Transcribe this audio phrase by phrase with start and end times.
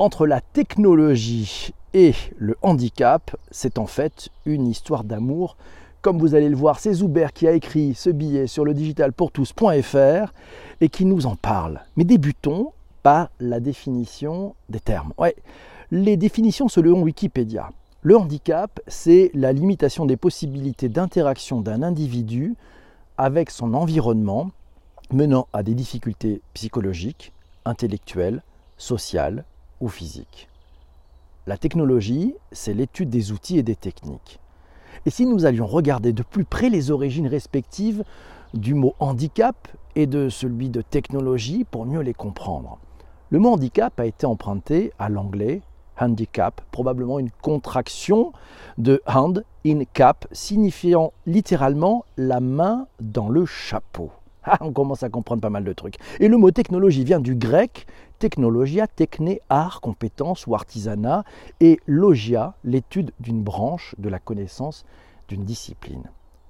[0.00, 5.56] Entre la technologie et le handicap, c'est en fait une histoire d'amour.
[6.02, 10.32] Comme vous allez le voir, c'est Zuber qui a écrit ce billet sur le digitalpourtous.fr
[10.80, 11.80] et qui nous en parle.
[11.96, 12.72] Mais débutons
[13.04, 15.12] par la définition des termes.
[15.92, 17.70] Les définitions selon Wikipédia.
[18.02, 22.56] Le handicap, c'est la limitation des possibilités d'interaction d'un individu
[23.16, 24.50] avec son environnement
[25.12, 27.32] menant à des difficultés psychologiques,
[27.64, 28.42] intellectuelles,
[28.76, 29.44] sociales
[29.84, 30.48] ou physiques.
[31.46, 34.40] La technologie, c'est l'étude des outils et des techniques.
[35.04, 38.02] Et si nous allions regarder de plus près les origines respectives
[38.54, 42.78] du mot handicap et de celui de technologie pour mieux les comprendre
[43.28, 45.60] Le mot handicap a été emprunté à l'anglais
[46.00, 48.32] handicap, probablement une contraction
[48.78, 54.10] de hand in cap, signifiant littéralement la main dans le chapeau.
[54.44, 55.96] Ah, on commence à comprendre pas mal de trucs.
[56.20, 57.86] Et le mot technologie vient du grec
[58.18, 61.24] technologia, techné, art, compétence ou artisanat,
[61.60, 64.84] et logia, l'étude d'une branche de la connaissance
[65.28, 66.04] d'une discipline.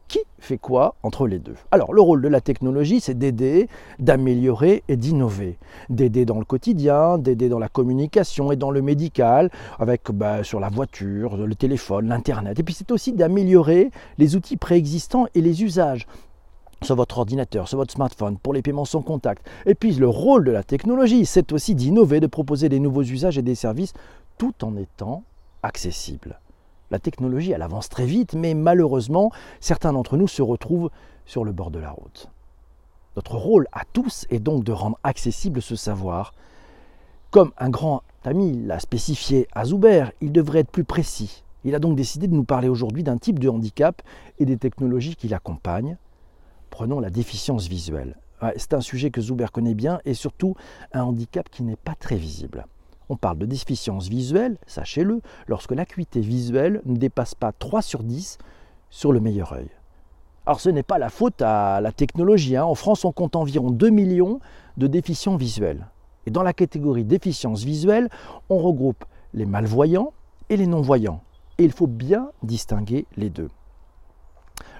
[0.06, 1.56] Qui fait quoi entre les deux?
[1.72, 3.68] Alors, le rôle de la technologie, c'est d'aider,
[3.98, 5.58] d'améliorer et d'innover.
[5.88, 10.60] D'aider dans le quotidien, d'aider dans la communication et dans le médical, avec bah, sur
[10.60, 12.60] la voiture, le téléphone, l'Internet.
[12.60, 16.06] Et puis, c'est aussi d'améliorer les outils préexistants et les usages
[16.84, 19.46] sur votre ordinateur, sur votre smartphone, pour les paiements sans contact.
[19.66, 23.38] Et puis le rôle de la technologie, c'est aussi d'innover, de proposer des nouveaux usages
[23.38, 23.92] et des services
[24.38, 25.24] tout en étant
[25.62, 26.40] accessible.
[26.90, 30.90] La technologie, elle avance très vite, mais malheureusement, certains d'entre nous se retrouvent
[31.24, 32.28] sur le bord de la route.
[33.16, 36.34] Notre rôle à tous est donc de rendre accessible ce savoir.
[37.30, 41.42] Comme un grand ami l'a spécifié à Zuber, il devrait être plus précis.
[41.64, 44.02] Il a donc décidé de nous parler aujourd'hui d'un type de handicap
[44.38, 45.96] et des technologies qui l'accompagnent,
[46.74, 48.16] Prenons la déficience visuelle.
[48.56, 50.56] C'est un sujet que Zuber connaît bien et surtout
[50.92, 52.66] un handicap qui n'est pas très visible.
[53.08, 58.38] On parle de déficience visuelle, sachez-le, lorsque l'acuité visuelle ne dépasse pas 3 sur 10
[58.90, 59.68] sur le meilleur œil.
[60.46, 62.56] Alors ce n'est pas la faute à la technologie.
[62.56, 62.64] Hein.
[62.64, 64.40] En France, on compte environ 2 millions
[64.76, 65.86] de déficients visuels.
[66.26, 68.08] Et dans la catégorie déficience visuelle,
[68.48, 70.12] on regroupe les malvoyants
[70.48, 71.22] et les non-voyants.
[71.58, 73.48] Et il faut bien distinguer les deux.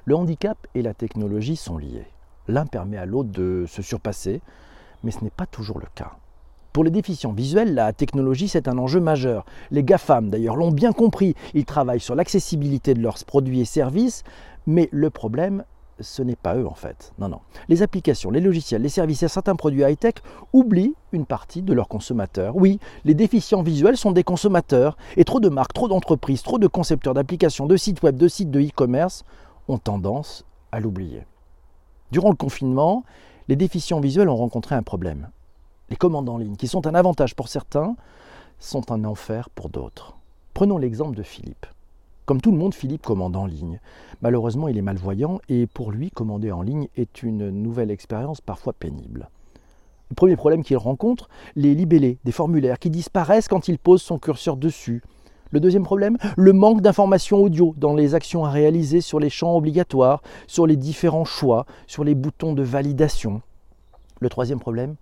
[0.06, 2.06] Le handicap et la technologie sont liés.
[2.46, 4.42] L'un permet à l'autre de se surpasser,
[5.02, 6.12] mais ce n'est pas toujours le cas.
[6.74, 9.46] Pour les déficients visuels, la technologie, c'est un enjeu majeur.
[9.70, 11.34] Les GAFAM, d'ailleurs, l'ont bien compris.
[11.54, 14.24] Ils travaillent sur l'accessibilité de leurs produits et services,
[14.66, 15.64] mais le problème,
[16.00, 17.14] ce n'est pas eux en fait.
[17.18, 17.40] Non, non.
[17.70, 20.16] Les applications, les logiciels, les services et certains produits high-tech
[20.52, 22.56] oublient une partie de leurs consommateurs.
[22.56, 26.66] Oui, les déficients visuels sont des consommateurs, et trop de marques, trop d'entreprises, trop de
[26.66, 29.24] concepteurs d'applications, de sites web, de sites de e-commerce
[29.68, 31.24] ont tendance à l'oublier.
[32.10, 33.04] Durant le confinement,
[33.48, 35.30] les déficients visuels ont rencontré un problème.
[35.90, 37.96] Les commandes en ligne, qui sont un avantage pour certains,
[38.58, 40.16] sont un enfer pour d'autres.
[40.54, 41.66] Prenons l'exemple de Philippe.
[42.26, 43.80] Comme tout le monde, Philippe commande en ligne.
[44.22, 48.72] Malheureusement, il est malvoyant et pour lui, commander en ligne est une nouvelle expérience parfois
[48.72, 49.28] pénible.
[50.10, 54.18] Le premier problème qu'il rencontre, les libellés, des formulaires qui disparaissent quand il pose son
[54.18, 55.02] curseur dessus,
[55.54, 59.54] le deuxième problème, le manque d'informations audio dans les actions à réaliser sur les champs
[59.54, 63.40] obligatoires, sur les différents choix, sur les boutons de validation.
[64.18, 64.96] Le troisième problème,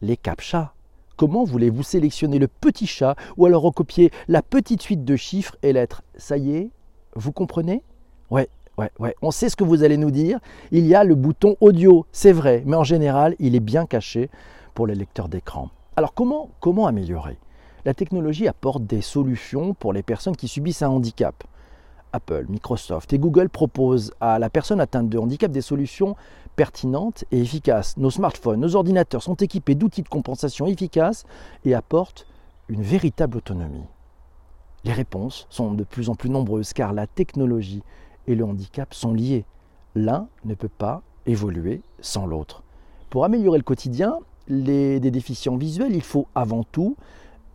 [0.00, 0.74] les captcha.
[1.16, 5.72] Comment voulez-vous sélectionner le petit chat ou alors recopier la petite suite de chiffres et
[5.72, 6.02] lettres?
[6.16, 6.70] Ça y est,
[7.14, 7.84] vous comprenez?
[8.28, 8.48] Ouais,
[8.78, 9.14] ouais, ouais.
[9.22, 10.40] On sait ce que vous allez nous dire.
[10.72, 14.30] Il y a le bouton audio, c'est vrai, mais en général, il est bien caché
[14.74, 15.70] pour les lecteurs d'écran.
[15.94, 17.38] Alors comment améliorer?
[17.84, 21.44] La technologie apporte des solutions pour les personnes qui subissent un handicap.
[22.12, 26.14] Apple, Microsoft et Google proposent à la personne atteinte de handicap des solutions
[26.56, 27.96] pertinentes et efficaces.
[27.96, 31.24] Nos smartphones, nos ordinateurs sont équipés d'outils de compensation efficaces
[31.64, 32.26] et apportent
[32.68, 33.86] une véritable autonomie.
[34.84, 37.82] Les réponses sont de plus en plus nombreuses car la technologie
[38.26, 39.46] et le handicap sont liés.
[39.94, 42.62] L'un ne peut pas évoluer sans l'autre.
[43.10, 44.18] Pour améliorer le quotidien
[44.48, 46.96] des déficients visuels, il faut avant tout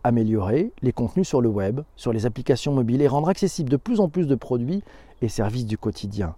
[0.04, 4.00] améliorer les contenus sur le web, sur les applications mobiles et rendre accessibles de plus
[4.00, 4.82] en plus de produits
[5.22, 6.34] et services du quotidien.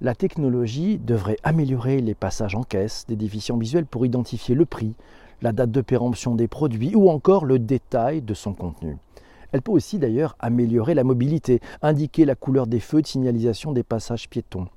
[0.00, 4.94] La technologie devrait améliorer les passages en caisse des déficients visuels pour identifier le prix,
[5.42, 8.96] la date de péremption des produits ou encore le détail de son contenu.
[9.50, 13.82] Elle peut aussi d'ailleurs améliorer la mobilité, indiquer la couleur des feux de signalisation des
[13.82, 14.68] passages piétons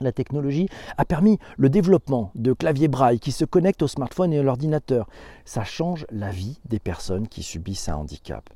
[0.00, 4.38] la technologie a permis le développement de claviers braille qui se connectent au smartphone et
[4.38, 5.08] à l'ordinateur.
[5.44, 8.48] Ça change la vie des personnes qui subissent un handicap.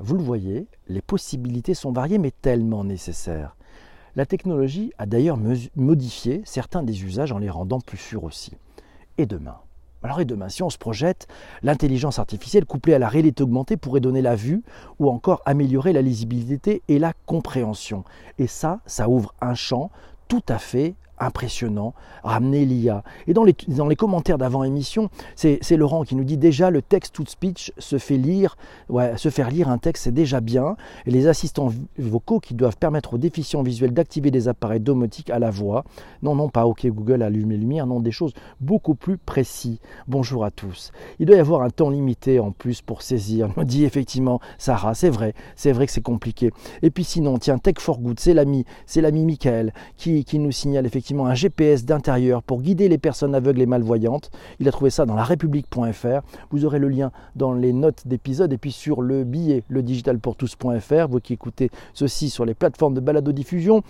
[0.00, 3.56] Vous le voyez, les possibilités sont variées mais tellement nécessaires.
[4.16, 5.38] La technologie a d'ailleurs
[5.76, 8.52] modifié certains des usages en les rendant plus sûrs aussi.
[9.18, 9.56] Et demain?
[10.02, 11.26] Alors et demain, si on se projette,
[11.62, 14.62] l'intelligence artificielle couplée à la réalité augmentée pourrait donner la vue
[15.00, 18.04] ou encore améliorer la lisibilité et la compréhension.
[18.38, 19.90] Et ça, ça ouvre un champ
[20.28, 23.02] tout à fait impressionnant, ramener l'IA.
[23.26, 27.24] Et dans les, les commentaires d'avant-émission, c'est Laurent qui nous dit déjà le texte to
[27.26, 28.56] speech se fait lire,
[29.16, 30.76] se faire lire un texte c'est déjà bien,
[31.06, 35.38] et les assistants vocaux qui doivent permettre aux déficients visuels d'activer des appareils domotiques à
[35.38, 35.84] la voix.
[36.22, 39.78] Non, non, pas OK Google allumer lumière, non, des choses beaucoup plus précises.
[40.06, 40.92] Bonjour à tous.
[41.18, 44.94] Il doit y avoir un temps limité en plus pour saisir, nous dit effectivement Sarah,
[44.94, 46.50] c'est vrai, c'est vrai que c'est compliqué.
[46.82, 50.52] Et puis sinon, tiens, Tech for Good, c'est l'ami, c'est l'ami Michael qui, qui nous
[50.52, 54.30] signale effectivement un GPS d'intérieur pour guider les personnes aveugles et malvoyantes.
[54.60, 56.20] Il a trouvé ça dans la république.fr.
[56.50, 61.08] Vous aurez le lien dans les notes d'épisode et puis sur le billet, le digitalpourtous.fr.
[61.08, 63.82] Vous qui écoutez ceci sur les plateformes de balado-diffusion,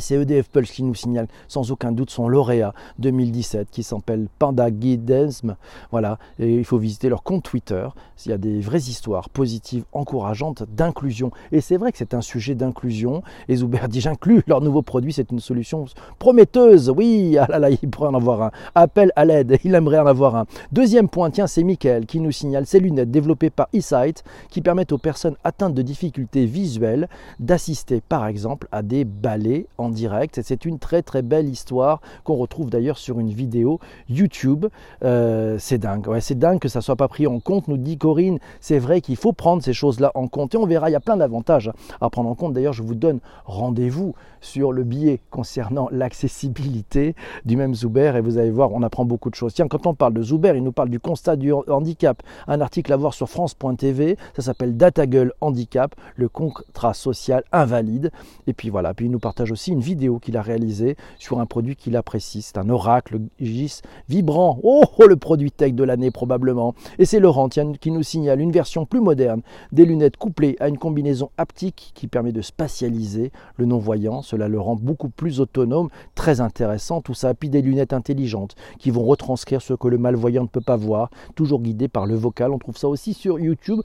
[0.00, 4.70] c'est EDF Pulse qui nous signale sans aucun doute son lauréat 2017 qui s'appelle Panda
[4.70, 5.56] Guidesm.
[5.92, 7.86] Voilà, il faut visiter leur compte Twitter.
[8.26, 11.30] Il y a des vraies histoires positives, encourageantes, d'inclusion.
[11.52, 13.22] Et c'est vrai que c'est un sujet d'inclusion.
[13.48, 15.84] Et Zuber dit J'inclus leur nouveau produit, c'est une solution
[16.18, 16.90] prometteuse.
[16.90, 18.50] Oui, ah là là, il pourrait en avoir un.
[18.74, 20.46] Appel à l'aide, il aimerait en avoir un.
[20.72, 24.92] Deuxième point, tiens, c'est Michael qui nous signale ces lunettes développées par eSight qui permettent
[24.92, 27.08] aux personnes atteintes de difficultés visuelles
[27.38, 30.38] d'assister par exemple à des ballets direct.
[30.38, 34.66] Et c'est une très très belle histoire qu'on retrouve d'ailleurs sur une vidéo YouTube.
[35.02, 38.38] Euh, c'est dingue, c'est dingue que ça soit pas pris en compte, nous dit Corinne.
[38.60, 41.00] C'est vrai qu'il faut prendre ces choses-là en compte et on verra, il y a
[41.00, 41.70] plein d'avantages
[42.00, 42.52] à prendre en compte.
[42.52, 47.14] D'ailleurs, je vous donne rendez-vous sur le billet concernant l'accessibilité
[47.44, 49.54] du même Zuber et vous allez voir, on apprend beaucoup de choses.
[49.54, 52.22] Tiens, quand on parle de Zuber, il nous parle du constat du handicap.
[52.46, 58.10] Un article à voir sur France.tv, ça s'appelle Data Gueule Handicap, le contrat social invalide.
[58.46, 61.46] Et puis voilà, puis il nous partage aussi une vidéo qu'il a réalisée sur un
[61.46, 62.42] produit qu'il apprécie.
[62.42, 64.58] C'est un oracle GIS vibrant.
[64.62, 66.74] Oh, oh, le produit tech de l'année probablement.
[66.98, 69.42] Et c'est Laurent qui nous signale une version plus moderne
[69.72, 74.22] des lunettes couplées à une combinaison haptique qui permet de spatialiser le non-voyant.
[74.22, 77.00] Cela le rend beaucoup plus autonome, très intéressant.
[77.00, 80.60] Tout ça, puis des lunettes intelligentes qui vont retranscrire ce que le malvoyant ne peut
[80.60, 82.52] pas voir, toujours guidé par le vocal.
[82.52, 83.80] On trouve ça aussi sur YouTube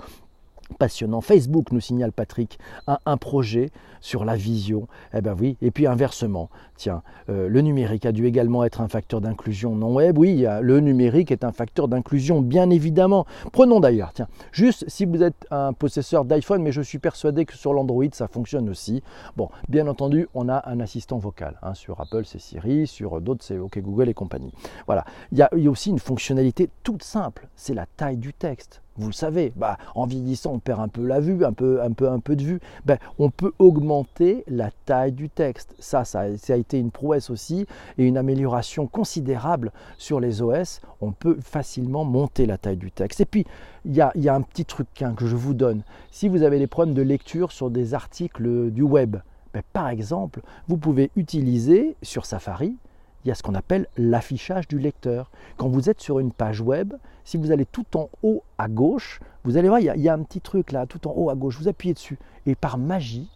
[0.77, 1.21] passionnant.
[1.21, 3.71] Facebook nous signale Patrick un, projet
[4.01, 4.87] sur la vision.
[5.13, 5.35] Eh ben.
[5.61, 9.93] Et puis inversement, tiens, euh, le numérique a dû également être un facteur d'inclusion non
[9.93, 10.17] web?
[10.17, 13.25] Oui, le numérique est un facteur d'inclusion, bien évidemment.
[13.51, 17.55] Prenons d'ailleurs, tiens, juste si vous êtes un possesseur d'iPhone, mais je suis persuadé que
[17.55, 19.03] sur l'Android ça fonctionne aussi.
[19.37, 21.57] Bon, bien entendu, on a un assistant vocal.
[21.61, 24.53] Hein, sur Apple, c'est Siri, sur d'autres, c'est OK Google et compagnie.
[24.85, 25.05] Voilà.
[25.31, 29.13] Il y a aussi une fonctionnalité toute simple, c'est la taille du texte vous le
[29.13, 32.19] savez, bah, en vieillissant, on perd un peu la vue, un peu, un peu, un
[32.19, 32.59] peu de vue.
[32.85, 35.73] Ben, on peut augmenter la taille du texte.
[35.79, 37.65] Ça, ça, a été une prouesse aussi
[37.97, 40.81] et une amélioration considérable sur les OS.
[41.01, 43.21] On peut facilement monter la taille du texte.
[43.21, 43.45] Et puis,
[43.85, 45.83] il y a, un petit truc hein, que je vous donne.
[46.11, 49.17] Si vous avez des problèmes de lecture sur des articles du web,
[49.53, 52.75] ben, par exemple, vous pouvez utiliser sur Safari
[53.23, 55.31] il y a ce qu'on appelle l'affichage du lecteur.
[55.57, 56.93] Quand vous êtes sur une page web,
[57.23, 60.23] si vous allez tout en haut à gauche, vous allez voir, il y, a, un
[60.23, 62.17] petit truc là, tout en haut à gauche, vous appuyez dessus.
[62.45, 63.29] Et par magie,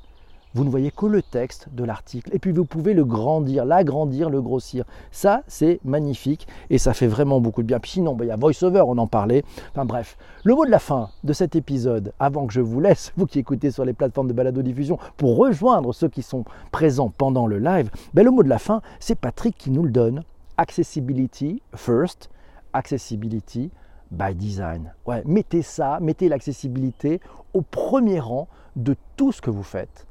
[0.54, 2.30] vous ne voyez que le texte de l'article.
[2.34, 4.86] Et puis vous pouvez le grandir, l'agrandir, le grossir.
[5.12, 7.80] Ça, c'est magnifique et ça fait vraiment beaucoup de bien.
[7.80, 9.44] Puis sinon, ben, il y a VoiceOver, on en parlait.
[9.72, 13.14] Enfin bref, le mot de la fin de cet épisode, avant que je vous laisse,
[13.18, 17.48] vous qui écoutez sur les plateformes de balado-diffusion, pour rejoindre ceux qui sont présents pendant
[17.48, 20.24] le live, ben, le mot de la fin, c'est Patrick qui nous le donne.
[20.58, 22.30] Accessibility first,
[22.74, 23.72] accessibility
[24.12, 24.94] by design.
[25.08, 27.20] Ouais, mettez ça, mettez l'accessibilité
[27.56, 30.06] au premier rang de tout ce que vous faites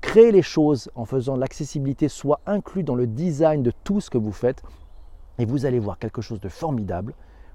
[0.00, 4.18] créer les choses en faisant l'accessibilité soit inclus dans le design de tout ce que
[4.18, 4.62] vous faites,
[5.38, 7.14] et vous allez voir quelque chose de formidable.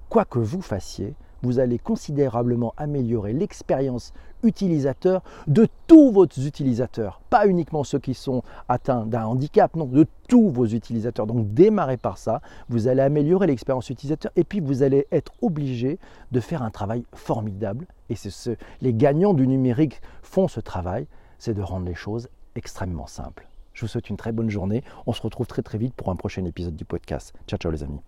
[0.09, 7.47] Quoi que vous fassiez, vous allez considérablement améliorer l'expérience utilisateur de tous vos utilisateurs, pas
[7.47, 11.27] uniquement ceux qui sont atteints d'un handicap, non, de tous vos utilisateurs.
[11.27, 15.99] Donc démarrez par ça, vous allez améliorer l'expérience utilisateur et puis vous allez être obligé
[16.31, 17.85] de faire un travail formidable.
[18.09, 21.07] Et c'est ce, les gagnants du numérique font ce travail,
[21.43, 23.49] c'est de rendre les choses extrêmement simples.
[23.73, 24.81] Je vous souhaite une très bonne journée.
[25.07, 27.33] On se retrouve très très vite pour un prochain épisode du podcast.
[27.47, 28.03] Ciao ciao les amis.